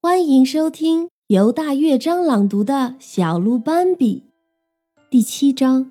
[0.00, 4.22] 欢迎收听由大乐章朗读的《小鹿斑比》
[5.10, 5.90] 第七章。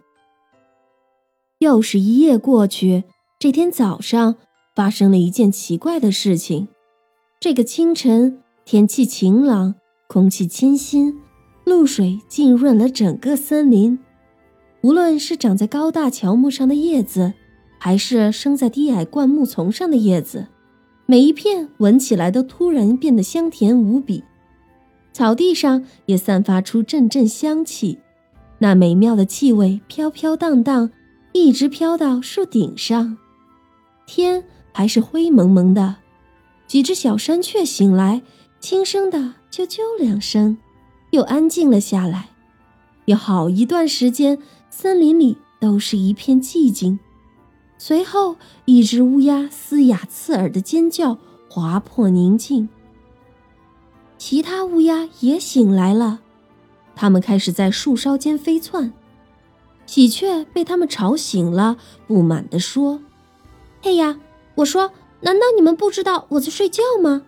[1.59, 3.03] 又是一夜过去，
[3.37, 4.37] 这天早上
[4.73, 6.69] 发生了一件奇怪的事情。
[7.41, 9.75] 这个清晨，天气晴朗，
[10.07, 11.19] 空气清新，
[11.65, 13.99] 露水浸润了整个森林。
[14.83, 17.33] 无论是长在高大乔木上的叶子，
[17.77, 20.47] 还是生在低矮灌木丛上的叶子。
[21.09, 24.25] 每一片闻起来都突然变得香甜无比，
[25.13, 27.99] 草地上也散发出阵阵香气，
[28.59, 30.91] 那美妙的气味飘飘荡荡，
[31.31, 33.17] 一直飘到树顶上。
[34.05, 35.95] 天还是灰蒙蒙的，
[36.67, 38.21] 几只小山雀醒来，
[38.59, 39.17] 轻声的
[39.49, 40.57] 啾啾两声，
[41.11, 42.31] 又安静了下来。
[43.05, 44.37] 有好一段时间，
[44.69, 46.99] 森林里都是一片寂静。
[47.77, 51.17] 随后，一只乌鸦嘶哑刺耳的尖叫
[51.49, 52.69] 划破宁静。
[54.17, 56.19] 其他乌鸦也醒来了，
[56.95, 58.91] 它们开始在树梢间飞窜。
[59.85, 62.99] 喜鹊被它们吵醒了，不满地说
[63.81, 64.19] ：“嘿呀，
[64.55, 67.21] 我说，难道你们不知道我在睡觉吗？”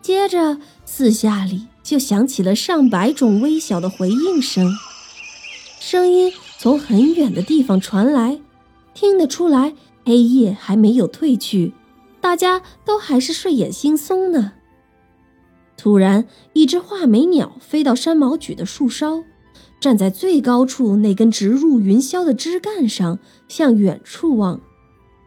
[0.00, 4.72] 接着，四下里就响起了上百种微小的回应声，
[5.80, 8.40] 声音从很远的地方传来。
[8.96, 9.74] 听得出来，
[10.06, 11.74] 黑夜还没有褪去，
[12.18, 14.54] 大家都还是睡眼惺忪呢。
[15.76, 19.22] 突然，一只画眉鸟飞到山毛榉的树梢，
[19.78, 24.62] 站在最高处那根直入云霄的枝干上，向远处望。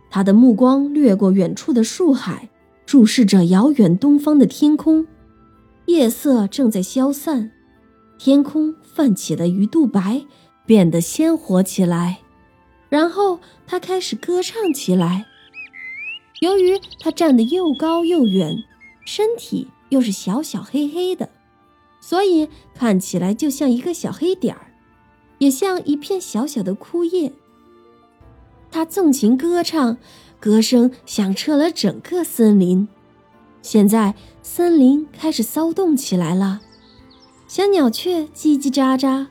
[0.09, 2.49] 它的目光掠过远处的树海，
[2.87, 5.05] 注视着遥远东方的天空。
[5.85, 7.51] 夜色正在消散，
[8.17, 10.25] 天空泛起了鱼肚白，
[10.65, 12.21] 变得鲜活起来。
[12.89, 15.25] 然后他开始歌唱起来。
[16.41, 18.63] 由于他站得又高又远，
[19.05, 21.29] 身体又是小小黑黑的，
[21.99, 24.71] 所以看起来就像一个小黑点儿，
[25.37, 27.33] 也像一片小小的枯叶。
[28.71, 29.97] 他纵情歌唱，
[30.39, 32.87] 歌声响彻了整个森林。
[33.61, 36.61] 现在森林开始骚动起来了，
[37.47, 39.27] 小鸟雀叽叽喳喳。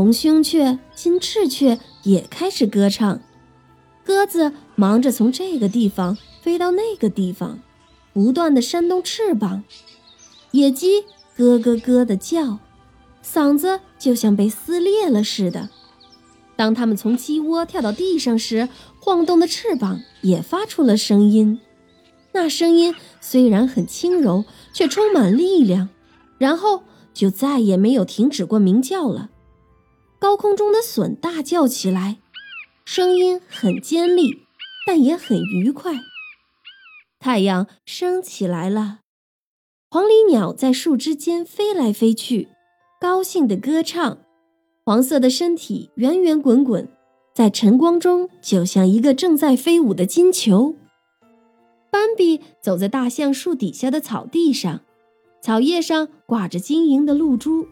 [0.00, 3.20] 红胸雀、金翅雀也开始歌唱，
[4.02, 7.58] 鸽子忙着从这个地方飞到那个地方，
[8.14, 9.62] 不断的扇动翅膀。
[10.52, 11.02] 野鸡
[11.36, 12.60] 咯咯咯的叫，
[13.22, 15.68] 嗓子就像被撕裂了似的。
[16.56, 18.70] 当它们从鸡窝跳到地上时，
[19.02, 21.60] 晃动的翅膀也发出了声音。
[22.32, 25.90] 那声音虽然很轻柔，却充满力量，
[26.38, 29.28] 然后就再也没有停止过鸣叫了。
[30.20, 32.18] 高空中的隼大叫起来，
[32.84, 34.46] 声音很尖利，
[34.86, 35.94] 但也很愉快。
[37.18, 38.98] 太阳升起来了，
[39.88, 42.48] 黄鹂鸟在树枝间飞来飞去，
[43.00, 44.18] 高兴地歌唱。
[44.84, 46.86] 黄色的身体圆圆滚滚，
[47.34, 50.76] 在晨光中就像一个正在飞舞的金球。
[51.90, 54.82] 斑比走在大橡树底下的草地上，
[55.40, 57.66] 草叶上挂着晶莹的露珠。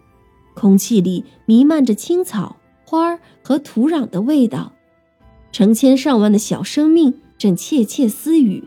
[0.59, 4.73] 空气里弥漫着青草、花儿和土壤的味道，
[5.53, 8.65] 成千上万的小生命正窃窃私语。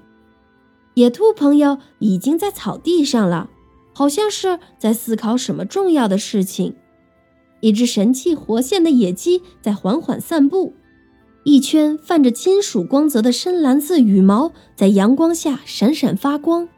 [0.93, 3.49] 野兔朋友已经在草地上了，
[3.93, 6.75] 好像是在思考什么重要的事情。
[7.59, 10.73] 一只神气活现的野鸡在缓缓散步，
[11.43, 16.69] 一圈泛着金属光泽的深蓝色羽毛在阳光下闪闪发光。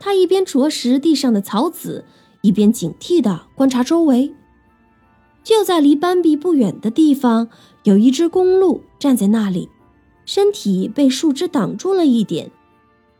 [0.00, 2.04] 它一边啄食地上的草籽。
[2.42, 4.34] 一边警惕地观察周围，
[5.42, 7.48] 就在离斑比不远的地方，
[7.84, 9.68] 有一只公鹿站在那里，
[10.24, 12.50] 身体被树枝挡住了一点。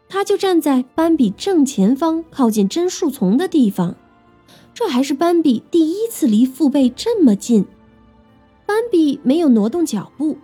[0.09, 3.95] 它就站在斑比正前方，靠近针树丛的地方。
[4.75, 7.65] 这还是斑比第一次离父辈这么近。
[8.67, 10.37] 斑比没有挪动脚步，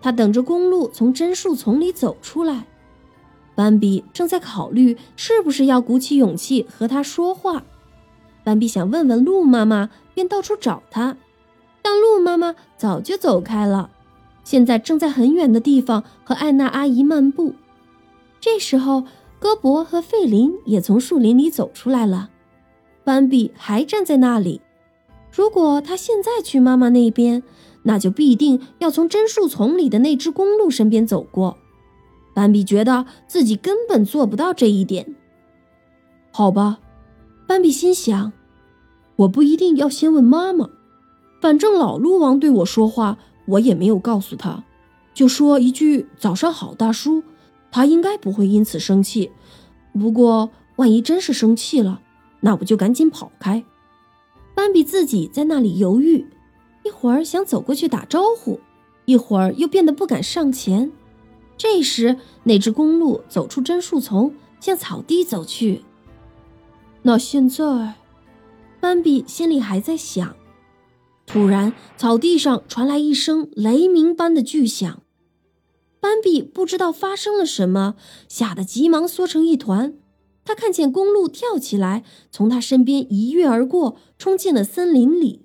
[0.00, 2.66] 他等着公鹿从针树丛里走出来。
[3.54, 7.64] 斑比正在考虑是不是要鼓起勇气和他说话。
[8.44, 11.16] 斑比想问问鹿妈妈，便到处找她，
[11.80, 13.90] 但鹿妈妈早就走开了，
[14.42, 17.54] 现在正在很远的地方和艾娜阿姨漫步。
[18.40, 19.04] 这时候，
[19.38, 22.30] 戈博和费林也从树林里走出来了。
[23.04, 24.60] 斑比还站在那里。
[25.32, 27.42] 如果他现在去妈妈那边，
[27.84, 31.56] 那就必定要从针树丛里的那只公鹿身边走过。
[32.34, 35.14] 斑比觉得自己根本做不到这一点。
[36.30, 36.80] 好吧。
[37.46, 38.32] 斑比心想
[39.16, 40.70] ：“我不一定要先问妈妈，
[41.40, 44.64] 反正老鹿王对我说话，我也没有告诉他，
[45.12, 47.22] 就说一句‘早上好，大叔’，
[47.70, 49.30] 他应该不会因此生气。
[49.92, 52.00] 不过，万一真是生气了，
[52.40, 53.64] 那我就赶紧跑开。
[54.54, 56.26] 斑比自己在那里犹豫，
[56.84, 58.60] 一会儿想走过去打招呼，
[59.04, 60.90] 一会儿又变得不敢上前。
[61.58, 65.82] 这时，那只公鹿走出针树丛，向草地走去。
[67.04, 67.94] 那现在，
[68.80, 70.36] 斑比心里还在想。
[71.26, 75.02] 突然，草地上传来一声雷鸣般的巨响。
[75.98, 77.96] 斑比不知道发生了什么，
[78.28, 79.94] 吓得急忙缩成一团。
[80.44, 85.42] 他看见公鹿跳起来，从他身边一跃而过，冲进了森林里。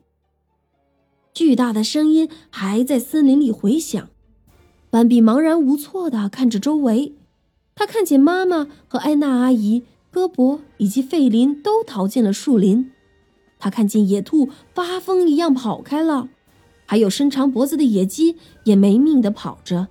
[1.33, 4.09] 巨大的声音还在森林里回响。
[4.89, 7.13] 斑比茫然无措地看着周围，
[7.75, 12.91] 他看见妈妈和艾娜阿姨、戈伯以及费林都逃进了树林。
[13.59, 16.29] 他看见野兔发疯一样跑开了，
[16.85, 19.87] 还有伸长脖子的野鸡也没命地跑着。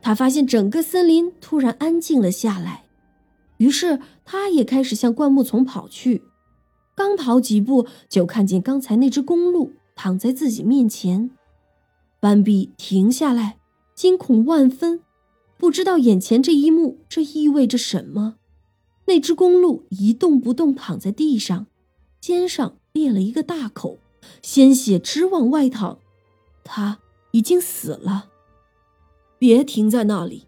[0.00, 2.84] 他发现整个森林突然安静了下来，
[3.58, 6.22] 于是他也开始向灌木丛跑去。
[6.94, 11.30] 刚跑几步，就看见刚才那只公鹿躺在自己面前。
[12.20, 13.58] 斑比停下来，
[13.94, 15.02] 惊恐万分，
[15.58, 18.36] 不知道眼前这一幕这意味着什么。
[19.06, 21.66] 那只公鹿一动不动躺在地上。
[22.20, 23.98] 肩上裂了一个大口，
[24.42, 25.98] 鲜血直往外淌，
[26.64, 26.98] 他
[27.30, 28.30] 已经死了。
[29.38, 30.46] 别停在那里！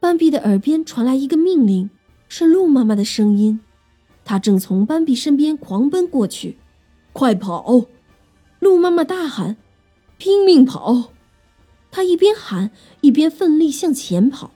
[0.00, 1.90] 斑比的耳边传来一个命令，
[2.28, 3.60] 是鹿妈妈的声音。
[4.24, 6.56] 他正从斑比身边狂奔过去，
[7.12, 7.86] 快跑！
[8.60, 9.56] 鹿妈妈大喊
[10.16, 11.12] ：“拼命跑！”
[11.90, 12.70] 他一边喊
[13.00, 14.52] 一边奋力向前跑。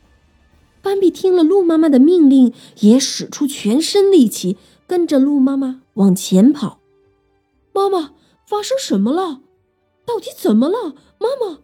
[0.82, 4.56] 斑比听了鹿妈妈的命令，也使出全身力气。
[4.84, 6.78] 跟着鹿妈妈往前跑，
[7.72, 8.12] 妈妈，
[8.46, 9.40] 发生什么了？
[10.04, 10.94] 到底怎么了？
[11.18, 11.60] 妈妈。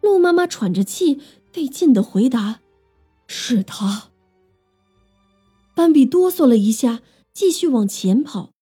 [0.00, 1.20] 鹿妈妈喘着气，
[1.52, 2.60] 费劲的回答
[3.26, 4.10] ：“是他。”
[5.76, 7.02] 斑比哆嗦了一下，
[7.34, 8.52] 继续往前跑，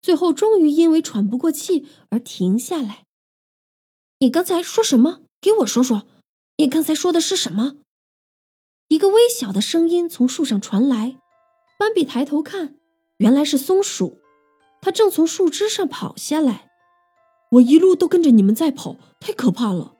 [0.00, 3.04] 最后终于因为喘不过气而停下来。
[4.20, 5.22] 你刚才说什么？
[5.40, 6.06] 给我说说，
[6.58, 7.78] 你刚才说的是什么？
[8.90, 11.16] 一个微小的声音从树上传来。
[11.78, 12.74] 斑比抬头看，
[13.18, 14.18] 原来是松鼠，
[14.82, 16.68] 它正从树枝上跑下来。
[17.52, 19.94] 我一路都跟着你们在跑，太可怕了。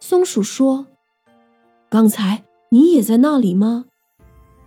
[0.00, 0.88] 松鼠说
[1.88, 3.86] ：“刚才你也在那里吗？”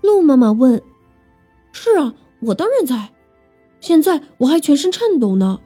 [0.01, 0.81] 鹿妈妈问。
[1.71, 2.15] “是啊，
[2.47, 3.13] 我当然在。
[3.79, 5.59] 现在我还全身颤抖呢。”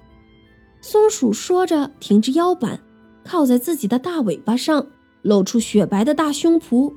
[0.83, 2.81] 松鼠说着，挺直腰板，
[3.23, 4.87] 靠在自己的大尾巴上，
[5.21, 6.93] 露出雪白的大胸脯。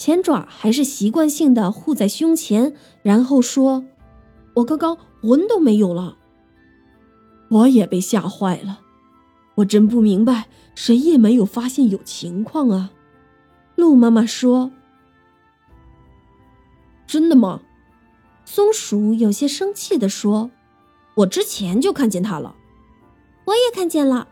[0.00, 3.84] 前爪还是习惯性的护在胸前，然后说
[4.56, 6.16] ：“我刚刚魂都没有了。”
[7.52, 8.80] 我也被吓坏了，
[9.56, 12.92] 我真不明白，谁也没有发现有情况啊。
[13.76, 14.70] 鹿妈妈说
[17.06, 17.60] ：“真的吗？”
[18.46, 20.50] 松鼠有些生气的说
[21.16, 22.56] ：“我之前就看见它了。”
[23.44, 24.28] 我也看见了。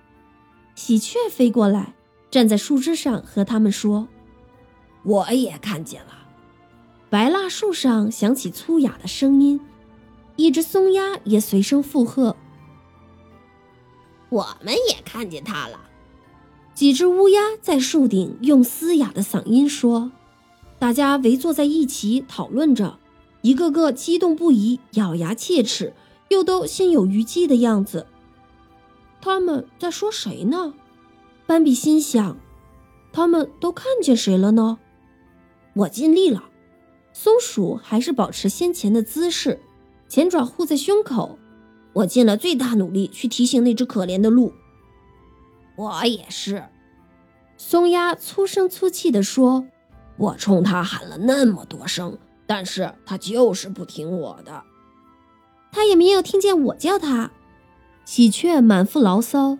[0.74, 1.92] 喜鹊飞过来，
[2.30, 4.08] 站在树枝上和他们说。
[5.04, 6.12] 我也看见了，
[7.08, 9.60] 白蜡树上响起粗哑的声音，
[10.36, 12.36] 一只松鸦也随声附和。
[14.28, 15.80] 我们也看见它了，
[16.74, 20.12] 几只乌鸦在树顶用嘶哑的嗓音说。
[20.78, 22.98] 大家围坐在一起讨论着，
[23.42, 25.94] 一个个激动不已，咬牙切齿，
[26.28, 28.06] 又都心有余悸的样子。
[29.20, 30.74] 他们在说谁呢？
[31.46, 32.36] 斑比心想，
[33.12, 34.78] 他们都看见谁了呢？
[35.78, 36.42] 我尽力了，
[37.12, 39.60] 松鼠还是保持先前的姿势，
[40.08, 41.38] 前爪护在胸口。
[41.92, 44.52] 我尽了最大努力去提醒那只可怜的鹿。
[45.76, 46.64] 我也是，
[47.56, 49.66] 松鸦粗声粗气地说
[50.18, 54.64] ：“我冲它喊了那么多声，但是它就是不听我的。
[55.70, 57.30] 它也没有听见我叫它。”
[58.04, 59.58] 喜鹊满腹牢骚：“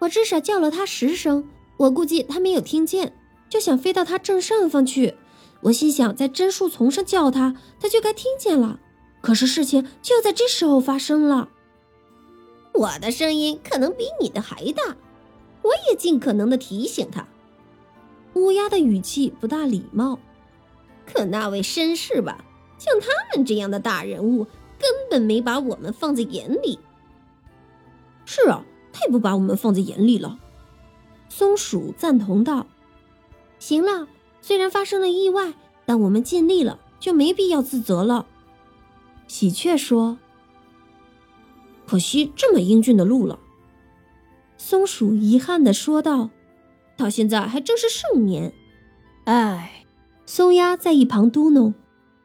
[0.00, 3.12] 我至少叫了它十声，我估计它没有听见。”
[3.50, 5.16] 就想飞到它正上方去，
[5.62, 8.78] 我心想，在针树丛上叫它，它就该听见了。
[9.20, 11.50] 可是事情就在这时候发生了。
[12.72, 14.96] 我的声音可能比你的还大，
[15.62, 17.26] 我也尽可能的提醒它。
[18.34, 20.20] 乌鸦的语气不大礼貌，
[21.04, 22.44] 可那位绅士吧，
[22.78, 24.44] 像他们这样的大人物，
[24.78, 26.78] 根本没把我们放在眼里。
[28.24, 30.38] 是啊，太不把我们放在眼里了。
[31.28, 32.68] 松鼠赞同道。
[33.60, 34.08] 行了，
[34.40, 35.54] 虽然发生了意外，
[35.86, 38.26] 但我们尽力了，就没必要自责了。
[39.28, 40.18] 喜鹊说
[41.86, 43.38] ：“可惜这么英俊的鹿了。”
[44.58, 46.30] 松鼠遗憾的说道
[46.96, 48.52] ：“到现在还正是盛年。”
[49.24, 49.86] 哎，
[50.26, 51.74] 松鸦在一旁嘟哝：“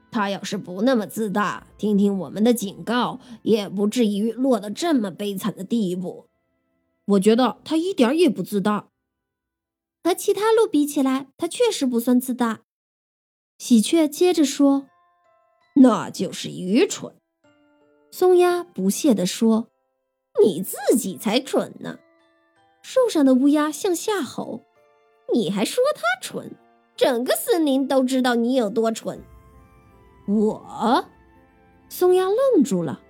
[0.09, 6.25] 他要是不那么自大，听听我们的警告，也不至于落得这么悲惨的地步。
[7.05, 8.87] 我觉得他一点也不自大。
[10.05, 12.61] 和其他鹿比起来，它确实不算自大。
[13.57, 14.85] 喜鹊接着说
[15.81, 17.15] ：“那就是愚蠢。”
[18.13, 19.67] 松鸦不屑地说
[20.45, 21.97] ：“你自己才蠢呢！”
[22.83, 24.63] 树上的乌鸦向下吼
[25.33, 26.55] ：“你还说它蠢？
[26.95, 29.23] 整个森林都知道你有多蠢。”
[30.29, 31.09] 我，
[31.89, 33.01] 松鸦愣住了。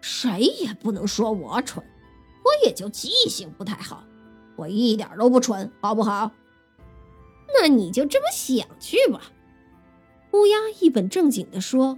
[0.00, 1.84] 谁也不能说我蠢，
[2.44, 4.04] 我也就记性不太好。
[4.58, 6.32] 我一点都不蠢，好不好？
[7.54, 9.20] 那你就这么想去吧。
[10.32, 11.96] 乌鸦一本正经地说：“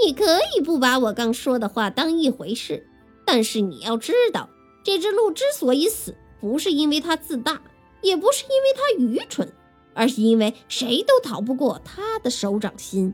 [0.00, 2.88] 你可以不把我刚说的话当一回事，
[3.26, 4.48] 但是你要知道，
[4.84, 7.60] 这只鹿之所以死，不是因为它自大，
[8.00, 9.52] 也不是因为它愚蠢，
[9.92, 13.12] 而是因为谁都逃不过它的手掌心。”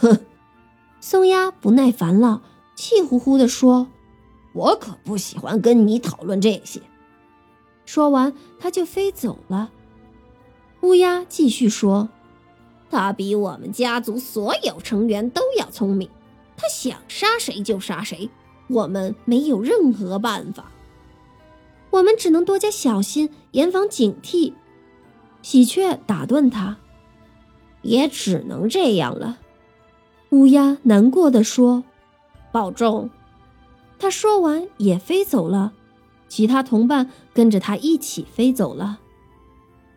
[0.00, 0.18] 哼，
[1.00, 2.42] 松鸦不耐烦了，
[2.74, 3.86] 气呼呼地说
[4.52, 6.82] ：“我可不喜欢跟你讨论这些。”
[7.86, 9.70] 说完，他就飞走了。
[10.82, 12.10] 乌鸦继续说
[12.90, 16.10] ：“他比我们家族所有成员都要聪明，
[16.56, 18.28] 他想杀谁就杀谁，
[18.68, 20.70] 我们没有任何办法。
[21.90, 24.52] 我们只能多加小心，严防警惕。”
[25.42, 26.76] 喜鹊打断他
[27.82, 29.38] ：“也只能这样了。”
[30.30, 31.84] 乌鸦难过的说
[32.52, 33.10] ：“保重。”
[33.98, 35.72] 他说完也飞走了。
[36.28, 39.00] 其他同伴跟着他一起飞走了。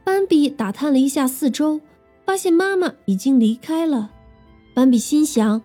[0.04, 1.82] 斑比打探了一下四周，
[2.26, 4.12] 发现妈妈已经离开了。
[4.74, 5.62] 斑比心想：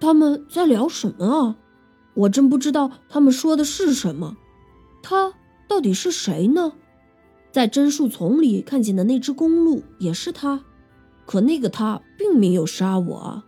[0.00, 1.56] 他们在聊什么啊？
[2.14, 4.36] 我真不知道他们说的是什么。
[5.02, 5.34] 他
[5.66, 6.72] 到底是谁呢？
[7.50, 10.64] 在榛树丛里看见的那只公鹿也是他，
[11.26, 13.42] 可那个他并没有杀我。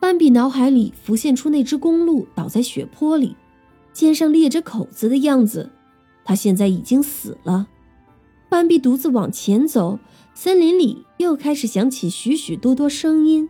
[0.00, 3.36] 斑比脑海里浮现出那只公鹿倒在血泊里。
[3.92, 5.70] 肩上裂着口子的样子，
[6.24, 7.66] 他现在已经死了。
[8.48, 9.98] 斑比独自往前走，
[10.34, 13.48] 森林里又开始响起许许多多声音。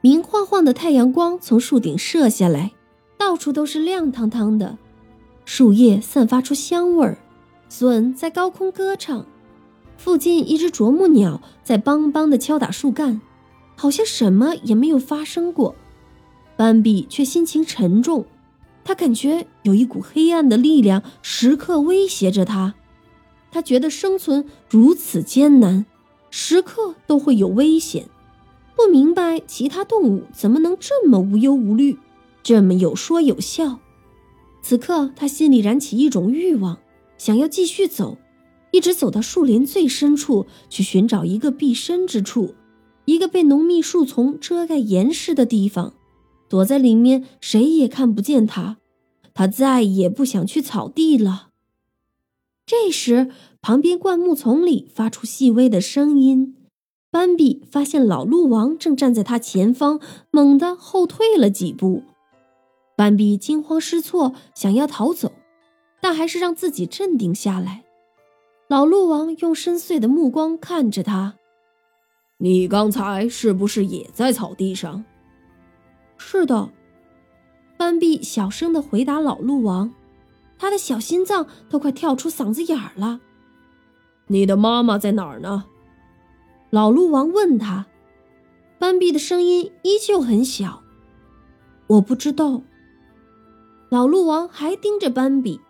[0.00, 2.72] 明晃晃的太阳光从树顶射下来，
[3.16, 4.78] 到处都是亮堂堂的，
[5.44, 7.18] 树叶散发出香味儿，
[7.68, 9.26] 隼在高空歌唱。
[9.96, 13.20] 附近一只啄木鸟在梆梆地敲打树干，
[13.76, 15.74] 好像什么也没有发生过。
[16.56, 18.24] 斑比却心情沉重。
[18.88, 22.74] 他感觉有一股黑暗的力量时刻威胁着他，
[23.50, 25.84] 他觉得生存如此艰难，
[26.30, 28.08] 时刻都会有危险。
[28.74, 31.98] 不明白其他动物怎么能这么无忧无虑，
[32.42, 33.78] 这么有说有笑。
[34.62, 36.78] 此刻他心里燃起一种欲望，
[37.18, 38.16] 想要继续走，
[38.70, 42.54] 一直走到树林最深处去寻找一个避身之处，
[43.04, 45.92] 一个被浓密树丛遮盖严实的地方。
[46.48, 48.78] 躲在里面，谁也看不见他。
[49.34, 51.50] 他再也不想去草地了。
[52.66, 53.30] 这时，
[53.62, 56.56] 旁边灌木丛里发出细微的声音。
[57.10, 59.98] 斑比发现老鹿王正站在他前方，
[60.30, 62.02] 猛地后退了几步。
[62.96, 65.32] 斑比惊慌失措，想要逃走，
[66.02, 67.84] 但还是让自己镇定下来。
[68.68, 71.36] 老鹿王用深邃的目光看着他
[72.38, 75.04] ：“你刚才是不是也在草地上？”
[76.18, 76.70] 是的，
[77.76, 79.94] 斑比小声的回答老鹿王，
[80.58, 83.20] 他的小心脏都快跳出嗓子眼儿了。
[84.26, 85.64] 你的妈妈在哪儿呢？
[86.70, 87.86] 老鹿王问他。
[88.78, 90.82] 斑比的声音依旧很小，
[91.86, 92.62] 我不知道。
[93.88, 95.60] 老鹿王还盯着斑比，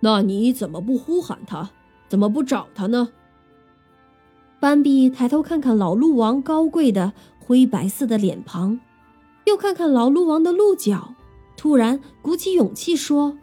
[0.00, 1.70] 那你怎么不呼喊他？
[2.08, 3.10] 怎么不找他呢？
[4.60, 8.78] 斑比抬头看看老鹿王高贵的灰白色的脸庞。
[9.48, 11.14] 又看看老鹿王的鹿角，
[11.56, 13.38] 突然鼓起勇气说：“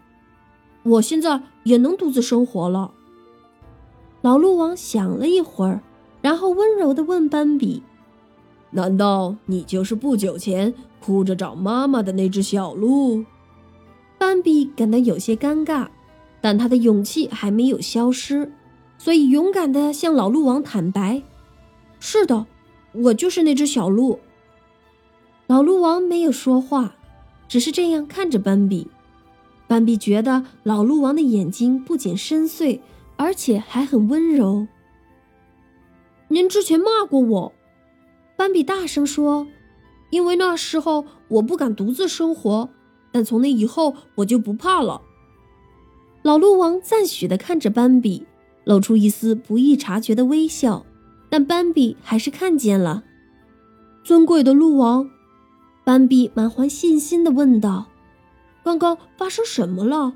[0.84, 2.92] 我现在也能独自生活了。”
[4.22, 5.82] 老鹿王想了一会儿，
[6.22, 7.82] 然后温柔地问斑比
[8.70, 13.24] ：“难道你就是不久前哭着找妈妈的那只小鹿？”
[14.16, 15.88] 斑比感到有些尴尬，
[16.40, 18.52] 但他的勇气还没有消失，
[18.96, 21.22] 所以勇敢地向老鹿王坦白
[21.98, 22.46] ：“是的，
[22.92, 24.20] 我就是那只小鹿。”
[25.46, 26.96] 老鹿王没有说话，
[27.46, 28.88] 只是这样看着斑比。
[29.68, 32.80] 斑比觉得老鹿王的眼睛不仅深邃，
[33.16, 34.66] 而且还很温柔。
[36.28, 37.52] 您之前骂过我，
[38.36, 39.46] 斑比大声说
[40.10, 42.68] ：“因为那时候我不敢独自生活，
[43.12, 45.02] 但从那以后我就不怕了。”
[46.22, 48.26] 老鹿王赞许地看着斑比，
[48.64, 50.84] 露出一丝不易察觉的微笑，
[51.28, 53.04] 但斑比还是看见了。
[54.02, 55.08] 尊贵的鹿王，
[55.86, 57.86] 斑比满怀信心地问道
[58.64, 60.14] ：“刚刚发生什么了？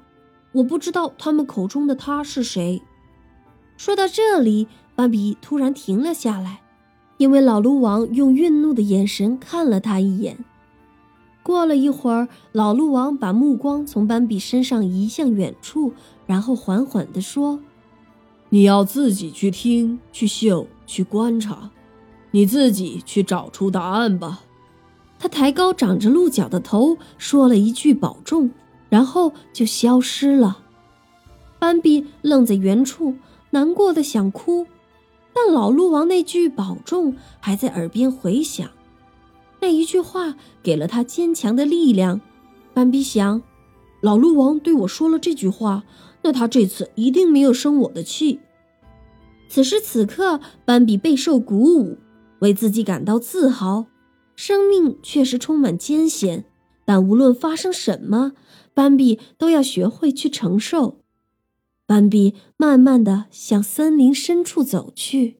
[0.51, 2.83] 我不知道他们口中的他是谁。”
[3.79, 6.63] 说到这里，斑比突然停了下来，
[7.19, 10.45] 因为老鹿王用愠怒的眼神看了他一眼。
[11.45, 15.93] 过了一会儿，老鹿王把目光从斑比身上移向远处，
[16.27, 17.61] 然后缓缓地说
[18.51, 21.71] ：“你要自己去听、去嗅、去观察。”
[22.33, 24.41] 你自己去找出答案吧。
[25.23, 28.51] 他抬高长着鹿角的头，说了一句“保重”，
[28.89, 30.61] 然后就消失了。
[31.59, 33.17] 斑比愣在原处，
[33.51, 34.67] 难过的想哭，
[35.35, 38.67] 但老鹿王那句“保重”还在耳边回响。
[39.61, 42.23] 那一句话给了他坚强的力量。
[42.73, 43.43] 斑比想，
[44.01, 45.85] 老鹿王对我说了这句话，
[46.23, 48.41] 那他这次一定没有生我的气。
[49.51, 51.99] 此时此刻，斑比备受鼓舞。
[52.39, 53.85] 为自己感到自豪，
[54.43, 56.47] 生命确实充满艰险，
[56.87, 58.33] 但无论发生什么，
[58.73, 61.03] 斑比都要学会去承受。
[61.85, 65.40] 斑比慢慢的向森林深处走去。